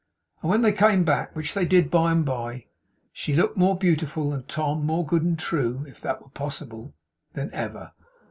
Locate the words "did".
1.63-1.91